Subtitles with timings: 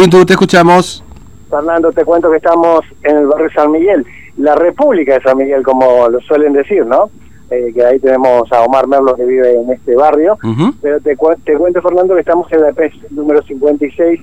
[0.00, 1.02] Tintu, te escuchamos.
[1.50, 4.06] Fernando, te cuento que estamos en el barrio San Miguel,
[4.36, 7.10] la República de San Miguel, como lo suelen decir, ¿no?
[7.50, 10.38] Eh, que ahí tenemos a Omar Merlo que vive en este barrio.
[10.80, 14.20] Pero te, te, cuento, Fernando, que estamos en la EPES número 56,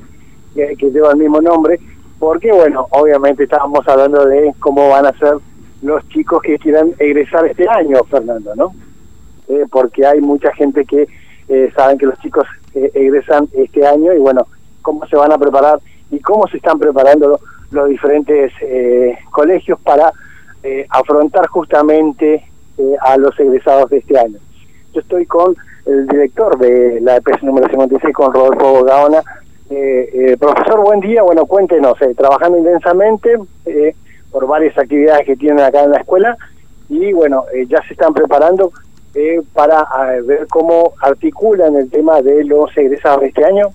[0.54, 1.78] que, que lleva el mismo nombre,
[2.20, 5.34] porque, bueno, obviamente estábamos hablando de cómo van a ser
[5.82, 8.72] los chicos que quieran egresar este año, Fernando, ¿no?
[9.50, 11.06] Eh, porque hay mucha gente que
[11.50, 12.46] eh, saben que los chicos
[12.76, 14.48] eh, egresan este año y, bueno,
[14.86, 15.80] cómo se van a preparar
[16.12, 17.40] y cómo se están preparando
[17.72, 20.14] los diferentes eh, colegios para
[20.62, 22.46] eh, afrontar justamente
[22.78, 24.38] eh, a los egresados de este año.
[24.94, 25.56] Yo estoy con
[25.88, 29.24] el director de la EPS número 56, con Rodolfo Gaona.
[30.40, 31.24] profesor, buen día.
[31.24, 33.36] Bueno, cuéntenos, trabajando intensamente
[34.32, 36.38] por varias actividades que tienen acá en la escuela
[36.90, 38.72] y bueno, ya se están preparando
[39.54, 39.88] para
[40.24, 43.70] ver cómo articulan el tema de los egresados de este año.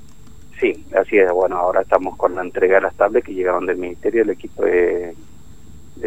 [0.61, 1.33] Sí, así es.
[1.33, 4.23] Bueno, ahora estamos con la entrega de las tablets que llegaron del Ministerio.
[4.23, 5.15] El equipo de,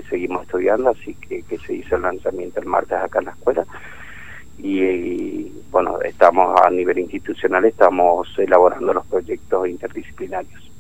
[0.10, 3.66] Seguimos Estudiando, así que, se hizo el lanzamiento el martes acá en la escuela.
[4.60, 10.72] Y, bueno, estamos a nivel institucional, estamos elaborando los proyectos interdisciplinarios.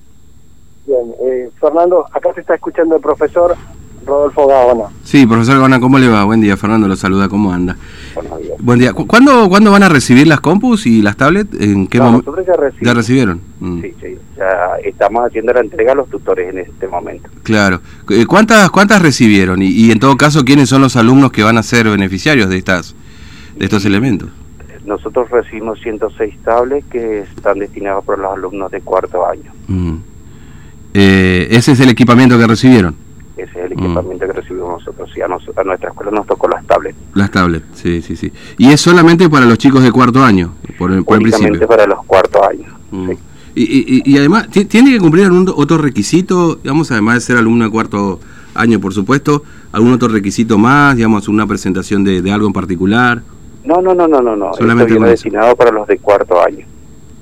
[0.86, 3.56] Bien, eh, Fernando, acá se está escuchando el profesor
[4.06, 4.86] Rodolfo Gaona.
[5.04, 6.24] Sí, profesor Gaona, ¿cómo le va?
[6.24, 7.78] Buen día, Fernando lo saluda, ¿cómo anda?
[8.60, 8.94] Buen día.
[8.94, 11.60] ¿Cuándo, ¿Cuándo van a recibir las compus y las tablets?
[11.60, 12.36] ¿En qué momento?
[12.82, 13.42] Ya, recibieron.
[13.60, 13.82] Mm.
[13.82, 17.30] Sí, sí, ya estamos haciendo la entrega a los tutores en este momento.
[17.44, 17.82] Claro.
[18.10, 19.62] Eh, ¿Cuántas cuántas recibieron?
[19.62, 22.96] Y, en todo caso, ¿quiénes son los alumnos que van a ser beneficiarios de estas
[23.58, 24.30] de estos elementos?
[24.86, 29.52] Nosotros recibimos 106 tablets que están destinados para los alumnos de cuarto año.
[29.68, 29.96] Mm.
[30.94, 32.96] Eh, ¿Ese es el equipamiento que recibieron?
[33.74, 33.86] El mm.
[33.86, 35.12] equipamiento que recibimos nosotros.
[35.16, 36.98] Y a, nuestra escuela nos tocó las tablets.
[37.14, 38.32] Las tablets, sí, sí, sí.
[38.58, 40.54] ¿Y es solamente para los chicos de cuarto año?
[40.78, 41.68] Por el, por principio.
[41.68, 43.10] para los cuarto años, mm.
[43.10, 43.18] sí.
[43.56, 46.56] Y, y, además, ¿tiene que cumplir algún otro requisito?
[46.56, 48.20] Digamos, además de ser alumno de cuarto
[48.56, 50.96] año, por supuesto, ¿algún otro requisito más?
[50.96, 53.22] Digamos, una presentación de, algo en particular.
[53.64, 54.36] No, no, no, no, no.
[54.36, 54.54] no.
[54.56, 56.66] Solamente Esto destinado para los de cuarto año.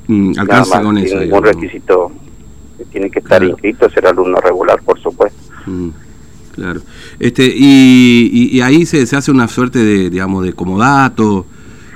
[0.08, 1.20] Mm, alcanza con eso.
[1.20, 2.12] Ningún requisito.
[2.92, 5.38] Tiene que estar inscrito, ser alumno regular, por supuesto.
[5.66, 5.90] Mm.
[6.54, 6.82] Claro.
[7.20, 11.46] Este, y, y, ahí se, se, hace una suerte de, digamos, de comodato.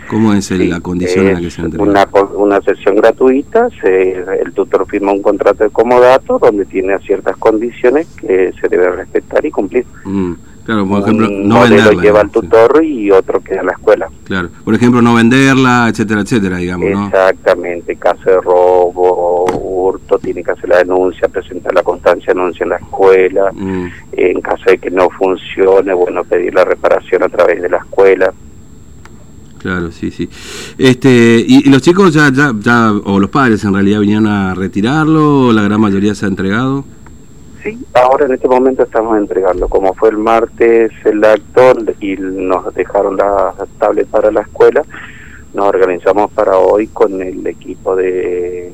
[0.07, 1.83] ¿Cómo es la condición en la que se entrega?
[1.83, 7.35] Una, una sesión gratuita, se, el tutor firma un contrato de comodato donde tiene ciertas
[7.38, 9.85] condiciones que se debe respetar y cumplir.
[10.03, 10.33] Mm.
[10.66, 11.91] Claro, por ejemplo, no venderla.
[11.91, 14.09] lo lleva el tutor y otro queda en la escuela.
[14.23, 19.44] Claro, por ejemplo, no venderla, etcétera, etcétera, digamos, Exactamente, caso de robo,
[19.85, 23.51] hurto, tiene que hacer la denuncia, presentar la constancia de denuncia en la escuela.
[23.53, 23.88] Mm.
[24.13, 28.34] En caso de que no funcione, bueno, pedir la reparación a través de la escuela.
[29.59, 30.29] Claro, sí, sí.
[30.78, 35.47] Este, y, los chicos ya, ya, ya, o los padres en realidad vinieron a retirarlo,
[35.47, 36.85] o la gran mayoría se ha entregado.
[37.63, 39.67] Sí, ahora en este momento estamos entregando.
[39.67, 44.84] Como fue el martes el acto y nos dejaron las tablets para la escuela,
[45.56, 48.72] nos organizamos para hoy con el equipo de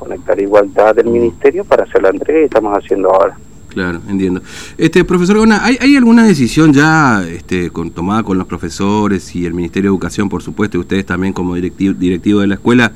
[0.00, 1.10] Conectar Igualdad del.
[1.10, 3.36] Ministerio para hacer la entrega y estamos haciendo ahora.
[3.68, 4.40] Claro, entiendo.
[4.78, 9.46] Este, profesor Gona, ¿hay, ¿hay, alguna decisión ya este, con, tomada con los profesores y
[9.46, 12.92] el Ministerio de Educación, por supuesto, y ustedes también como directivo, directivo de la escuela,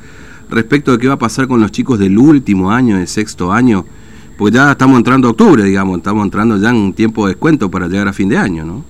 [0.50, 3.84] respecto de qué va a pasar con los chicos del último año, del sexto año?
[4.36, 7.70] Pues ya estamos entrando a octubre, digamos, estamos entrando ya en un tiempo de descuento
[7.70, 8.84] para llegar a fin de año, ¿no?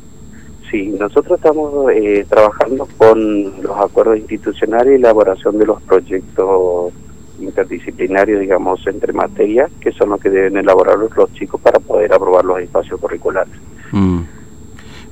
[0.71, 6.93] Sí, nosotros estamos eh, trabajando con los acuerdos institucionales y elaboración de los proyectos
[7.41, 12.45] interdisciplinarios, digamos, entre materias, que son los que deben elaborar los chicos para poder aprobar
[12.45, 13.55] los espacios curriculares.
[13.93, 14.21] Mm.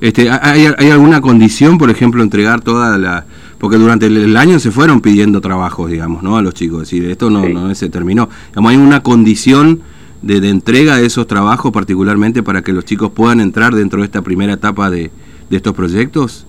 [0.01, 3.25] Este, ¿hay, ¿Hay alguna condición, por ejemplo, entregar toda la,
[3.57, 6.35] porque durante el, año se fueron pidiendo trabajos, digamos, ¿no?
[6.35, 8.27] A los chicos, es decir, esto no, no se terminó.
[8.49, 9.81] Digamos, hay una condición
[10.21, 14.05] de, de, entrega de esos trabajos, particularmente para que los chicos puedan entrar dentro de
[14.05, 15.11] esta primera etapa de,
[15.49, 16.45] de estos proyectos?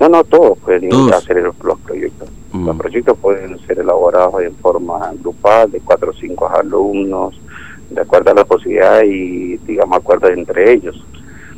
[0.00, 1.78] No, no, todos pueden hacer los.
[2.52, 2.66] Mm.
[2.66, 7.38] Los proyectos pueden ser elaborados en forma grupal, de cuatro o cinco alumnos,
[7.90, 11.04] de acuerdo a la posibilidad y, digamos, acuerdo entre ellos.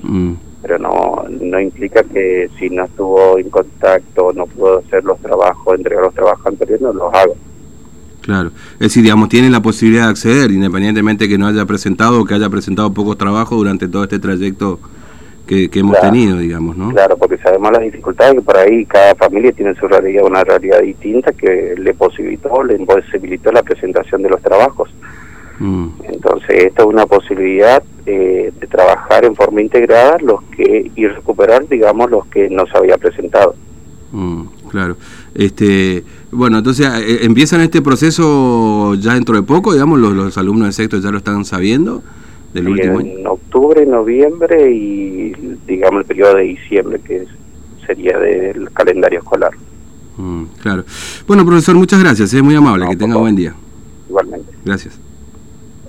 [0.03, 0.33] Mm.
[0.63, 5.77] Pero no, no implica que si no estuvo en contacto, no pudo hacer los trabajos,
[5.77, 7.33] entregar los trabajos anteriores, no los haga.
[8.21, 12.25] Claro, es decir, digamos, tiene la posibilidad de acceder, independientemente que no haya presentado o
[12.25, 14.79] que haya presentado pocos trabajos durante todo este trayecto
[15.71, 16.91] que, hemos tenido, digamos, ¿no?
[16.91, 20.81] Claro, porque sabemos las dificultades que por ahí cada familia tiene su realidad, una realidad
[20.81, 24.91] distinta que le posibilitó, le posibilitó la presentación de los trabajos.
[25.59, 25.89] Mm.
[26.05, 31.69] Entonces, esta es una posibilidad eh, de trabajar en forma integrada los que y recuperar,
[31.69, 33.55] digamos, los que no se había presentado.
[34.13, 34.97] Mm, claro.
[35.35, 40.69] Este, bueno, entonces eh, empiezan este proceso ya dentro de poco, digamos, los, los alumnos
[40.69, 42.03] de sexto ya lo están sabiendo
[42.53, 45.33] del último En octubre, noviembre y
[45.67, 47.27] digamos el periodo de diciembre que
[47.87, 49.53] sería del calendario escolar.
[50.17, 50.85] Mm, claro.
[51.27, 53.55] Bueno, profesor, muchas gracias, es eh, muy amable, que tenga buen día.
[54.09, 54.53] Igualmente.
[54.65, 54.99] Gracias.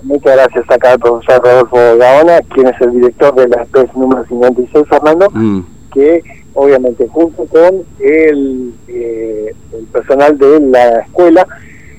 [0.02, 4.24] Muchas gracias acá al profesor Rodolfo Gaona, quien es el director de la PES número
[4.26, 5.60] 56, Fernando, mm.
[5.92, 6.22] que
[6.54, 11.46] obviamente junto con el, eh, el personal de la escuela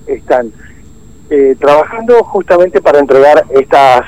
[0.07, 0.51] están
[1.29, 4.01] eh, trabajando justamente para entregar estas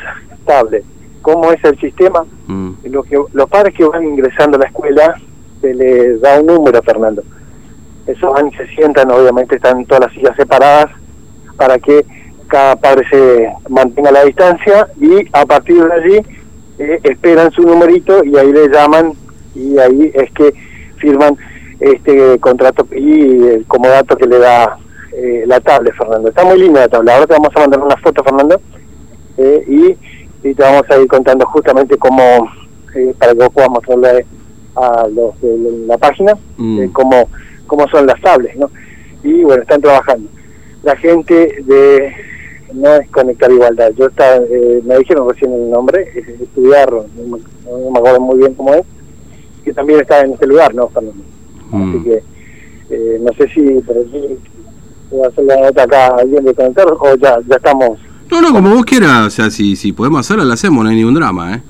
[0.47, 0.85] tablets.
[1.21, 2.25] ¿Cómo es el sistema?
[2.47, 2.71] Mm.
[2.85, 5.19] Los, que, los padres que van ingresando a la escuela
[5.61, 7.23] se les da un número, Fernando.
[8.07, 10.89] Esos van y se sientan, obviamente están todas las sillas separadas
[11.57, 12.05] para que
[12.47, 16.21] cada padre se mantenga la distancia y a partir de allí
[16.79, 19.11] eh, esperan su numerito y ahí le llaman
[19.53, 20.53] y ahí es que
[20.97, 21.35] firman
[21.79, 24.77] este contrato y el comodato que le da
[25.13, 26.29] eh, la tablet, Fernando.
[26.29, 27.15] Está muy linda la tabla.
[27.15, 28.61] Ahora te vamos a mandar una foto, Fernando,
[29.37, 29.97] eh, y,
[30.41, 32.49] te vamos a ir contando justamente cómo,
[33.19, 34.25] para que vos puedas mostrarle
[34.75, 36.87] a los de la página, mm.
[36.87, 37.29] cómo,
[37.65, 38.69] cómo son las tablets, ¿no?
[39.23, 40.29] Y bueno, están trabajando.
[40.83, 42.13] La gente de
[42.73, 43.91] no es conectar igualdad.
[43.97, 48.53] Yo estaba, eh, me dijeron recién el nombre, es estudiar, no me, acuerdo muy bien
[48.53, 48.83] cómo es,
[49.63, 51.23] que también está en este lugar, ¿no, Fernando?
[51.71, 51.89] Mm.
[51.89, 52.23] Así que
[52.89, 54.37] eh, no sé si por aquí
[55.11, 57.99] voy a hacer la nota acá alguien de conectar o ya, ya estamos.
[58.29, 60.95] No, no, como vos quieras, o sea, si, si podemos hacerlo, lo hacemos, no hay
[60.95, 61.61] ningún drama, ¿eh?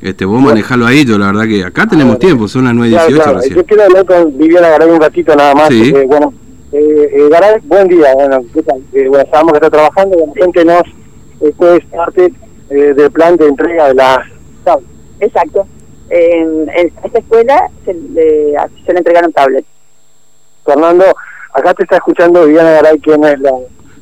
[0.00, 3.40] Este, vos manejarlo ahí, yo la verdad que acá tenemos tiempo, son las 9.18 claro,
[3.42, 5.92] Yo quiero hablar con Viviana Garay un ratito nada más, sí.
[6.06, 6.34] bueno,
[6.76, 8.12] eh, eh, Garay, buen día.
[8.14, 8.82] Bueno, ¿qué tal?
[8.92, 10.16] Eh, bueno, sabemos que está trabajando.
[10.36, 10.82] Cuéntenos,
[11.40, 12.32] esto es parte
[12.68, 14.18] eh, del plan de entrega de las
[14.64, 14.90] tablets.
[15.20, 15.68] Exacto.
[16.10, 19.68] En, en, esta escuela se le, se le entregaron tablets.
[20.64, 21.04] Fernando,
[21.52, 23.52] acá te está escuchando Viviana Garay, ¿quién es la,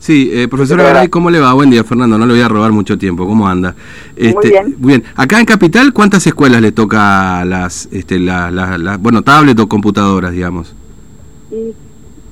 [0.02, 1.52] Sí, eh, profesora Garay, ¿cómo le va?
[1.52, 2.18] Buen día, Fernando.
[2.18, 3.24] No le voy a robar mucho tiempo.
[3.24, 3.76] ¿Cómo anda?
[4.16, 4.76] Este, muy bien.
[4.78, 5.04] bien.
[5.14, 10.32] Acá en Capital, ¿cuántas escuelas le toca las, este, la, la, bueno, tablet o computadoras,
[10.32, 10.74] digamos?
[11.52, 11.72] Y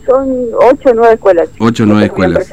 [0.05, 0.29] son
[0.59, 1.49] ocho o nueve escuelas.
[1.61, 2.45] Ocho o nueve escuelas.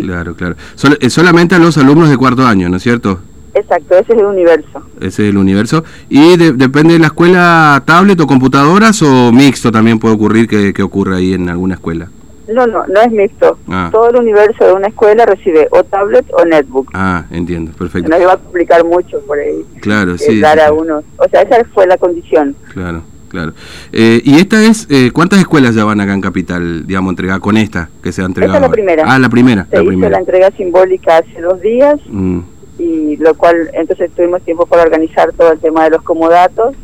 [0.00, 0.56] Claro, claro.
[0.98, 3.20] Eh, solamente a los alumnos de cuarto año, ¿no es cierto?
[3.54, 4.82] Exacto, ese es el universo.
[4.96, 5.84] Ese es el universo.
[6.08, 10.82] ¿Y depende de la escuela tablet o computadoras o mixto también puede ocurrir que, que
[10.82, 12.08] ocurra ahí en alguna escuela?
[12.48, 13.58] No, no, no es mixto.
[13.68, 13.88] Ah.
[13.90, 16.90] Todo el universo de una escuela recibe o tablet o netbook.
[16.94, 18.08] Ah, entiendo, perfecto.
[18.08, 19.64] No le va a complicar mucho por ahí.
[19.80, 20.40] Claro, sí.
[20.40, 21.02] Dar a uno.
[21.16, 22.54] O sea, esa fue la condición.
[22.72, 23.02] Claro.
[23.28, 23.52] Claro.
[23.92, 27.56] Eh, y esta es, eh, ¿cuántas escuelas ya van acá en Capital, digamos, entregar con
[27.56, 28.54] esta que se ha entregado?
[28.54, 29.04] Esta es la primera.
[29.06, 29.66] Ah, la primera.
[29.68, 30.10] Se la hizo primera.
[30.12, 32.38] la entrega simbólica hace dos días, mm.
[32.78, 36.76] y lo cual, entonces tuvimos tiempo para organizar todo el tema de los comodatos,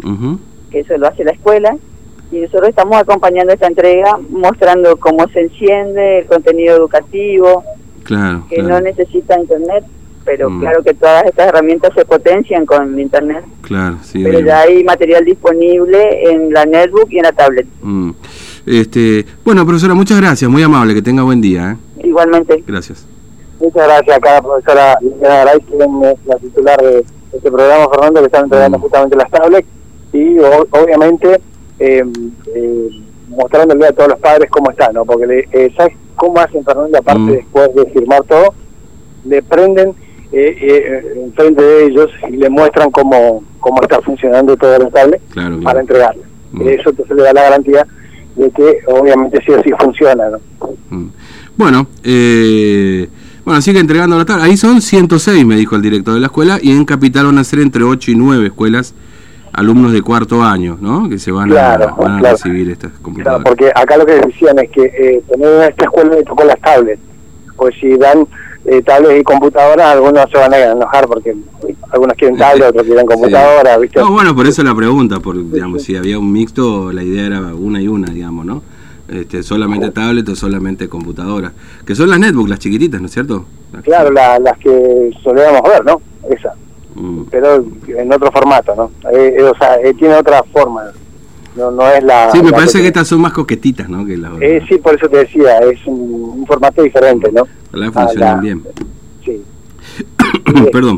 [0.70, 1.76] que eso lo hace la escuela,
[2.32, 7.62] y nosotros estamos acompañando esta entrega, mostrando cómo se enciende, el contenido educativo,
[8.04, 9.84] claro, que no necesita internet,
[10.24, 10.60] pero mm.
[10.60, 13.44] claro que todas estas herramientas se potencian con internet.
[13.60, 14.24] Claro, sí.
[14.24, 17.66] Pero ya hay material disponible en la netbook y en la tablet.
[17.82, 18.10] Mm.
[18.64, 21.72] Este, bueno, profesora, muchas gracias, muy amable, que tenga buen día.
[21.72, 22.06] ¿eh?
[22.08, 22.64] Igualmente.
[22.66, 23.06] Gracias.
[23.60, 25.60] Muchas gracias acá la profesora Liliana Garay,
[26.24, 28.80] la titular de este programa, Fernando, que están entregando mm.
[28.80, 29.68] justamente las tablets
[30.14, 31.40] y obviamente
[31.78, 32.04] eh,
[32.54, 32.88] eh,
[33.28, 35.04] mostrándole a todos los padres cómo está, ¿no?
[35.04, 38.54] Porque eh, ¿sabes cómo hacen Fernando aparte después de firmar todo?
[39.24, 39.94] Le prenden
[40.32, 45.20] eh, eh, frente de ellos y le muestran cómo, cómo está funcionando todo el estable
[45.62, 46.22] para entregarle.
[46.52, 46.68] Mm.
[46.68, 47.86] Eso entonces le da la garantía
[48.36, 50.30] de que obviamente sí o sí funciona.
[50.30, 50.38] ¿no?
[50.90, 51.10] Mm.
[51.56, 53.08] Bueno, eh,
[53.44, 54.44] bueno, sigue entregando la tabla.
[54.44, 57.44] Ahí son 106, me dijo el director de la escuela, y en Capital van a
[57.44, 58.94] ser entre 8 y 9 escuelas
[59.52, 61.08] alumnos de cuarto año, ¿no?
[61.08, 63.44] Que se van, a, van a recibir estas computadoras.
[63.44, 66.58] porque acá lo que decían es que eh, tener en esta escuela le tocó las
[66.60, 67.00] tablets,
[67.56, 68.26] pues si dan
[68.64, 71.36] eh, tablets y computadoras, algunos se van a enojar porque
[71.90, 74.00] algunos quieren tablets, otros quieren computadoras, ¿viste?
[74.00, 77.40] No, bueno, por eso la pregunta, por, digamos, si había un mixto, la idea era
[77.54, 78.62] una y una, digamos, ¿no?
[79.08, 81.52] Este, solamente tablet o solamente computadora,
[81.84, 83.44] que son las netbooks, las chiquititas, ¿no es cierto?
[83.82, 86.00] claro, las que solíamos ver, ¿no?
[86.30, 86.54] Esa.
[86.94, 87.22] Mm.
[87.30, 89.10] Pero en otro formato, ¿no?
[89.10, 90.92] Eh, eh, o sea, tiene otra forma
[91.56, 92.30] no, no es la...
[92.32, 94.06] Sí, me parece que, estas son más coquetitas, ¿no?
[94.06, 97.46] Que las eh, sí, por eso te decía, es un, formato diferente, ¿no?
[97.68, 98.62] Ojalá funcionan bien.
[99.24, 99.42] Sí.
[100.72, 100.96] Perdón.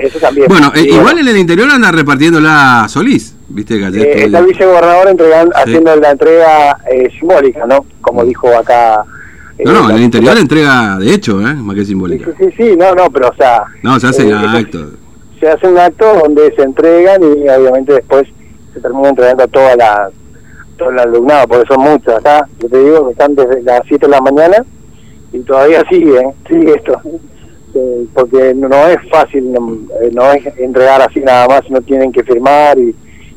[0.49, 3.77] Bueno, eh, igual en el interior anda repartiendo la Solís, ¿viste?
[3.77, 7.85] Eh, está el vicegobernador entregando, haciendo la entrega eh, simbólica, ¿no?
[8.01, 8.27] Como mm.
[8.27, 9.05] dijo acá...
[9.65, 11.55] No, no, en el interior entrega de hecho, ¿eh?
[11.55, 12.31] Más que simbólica.
[12.39, 13.65] Sí, sí, sí, no, no, pero o sea...
[13.83, 14.91] No, se hace un acto.
[15.45, 18.27] Se hace un acto donde se entregan y obviamente después
[18.73, 20.11] se termina entregando a todas las
[20.79, 24.07] todo el alumnado, porque son muchos acá, yo te digo que están desde las 7
[24.07, 24.65] de la mañana
[25.35, 26.35] y todavía sigue, ¿eh?
[26.49, 26.99] sigue esto,
[27.75, 32.79] eh, porque no es fácil, no, es entregar así nada más, sino tienen que firmar
[32.79, 32.97] y,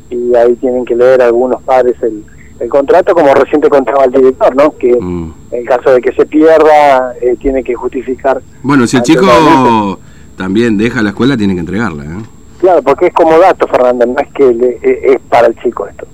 [0.10, 2.24] y ahí tienen que leer algunos padres el,
[2.62, 4.72] el contrato, como reciente contaba el director, ¿no?
[4.78, 5.34] Que mm.
[5.52, 8.42] en caso de que se pierda, eh, tiene que justificar.
[8.64, 10.00] Bueno, si el chico
[10.38, 12.24] también deja la escuela, tiene que entregarla, ¿eh?
[12.60, 14.50] Claro, porque es como dato, Fernando, no es que
[14.82, 16.08] e, es para el chico esto.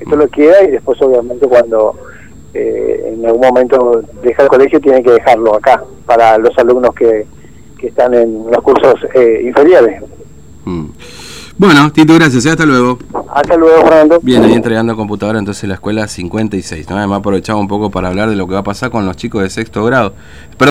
[0.00, 1.94] Esto lo queda y después, obviamente, cuando
[2.54, 7.26] eh, en algún momento deja el colegio, tiene que dejarlo acá, para los alumnos que,
[7.78, 10.02] que están en los cursos eh, inferiores.
[10.64, 10.86] Mm.
[11.60, 12.46] Bueno, Tito, gracias.
[12.46, 12.98] Hasta luego.
[13.34, 14.18] Hasta luego, Fernando.
[14.22, 16.88] Bien, ahí entregando computadora entonces la escuela 56.
[16.88, 16.96] ¿no?
[16.96, 19.42] Además aprovechaba un poco para hablar de lo que va a pasar con los chicos
[19.42, 20.14] de sexto grado.